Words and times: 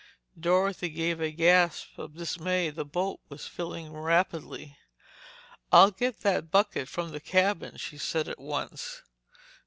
Dorothy 0.39 0.89
gave 0.89 1.21
a 1.21 1.29
gasp 1.29 1.99
of 1.99 2.15
dismay. 2.15 2.71
The 2.71 2.83
boat 2.83 3.19
was 3.29 3.45
filling 3.45 3.93
rapidly. 3.93 4.75
"I'll 5.71 5.91
get 5.91 6.21
that 6.21 6.49
bucket 6.49 6.87
from 6.89 7.11
the 7.11 7.19
cabin," 7.19 7.77
she 7.77 7.99
said 7.99 8.27
at 8.27 8.39
once. 8.39 9.03